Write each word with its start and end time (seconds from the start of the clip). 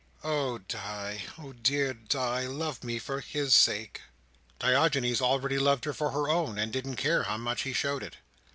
"Oh, 0.23 0.57
Di! 0.57 1.25
Oh, 1.37 1.53
dear 1.53 1.93
Di! 1.93 2.47
Love 2.47 2.83
me 2.83 2.97
for 2.97 3.19
his 3.21 3.53
sake!" 3.53 4.01
Diogenes 4.57 5.21
already 5.21 5.59
loved 5.59 5.85
her 5.85 5.93
for 5.93 6.09
her 6.09 6.27
own, 6.27 6.57
and 6.57 6.73
didn't 6.73 6.95
care 6.95 7.21
how 7.21 7.37
much 7.37 7.61
he 7.61 7.71
showed 7.73 8.01
it. 8.01 8.17